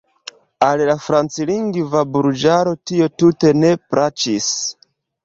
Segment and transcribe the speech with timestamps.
[0.67, 4.49] Al la franclingva burĝaro tio tute ne plaĉis.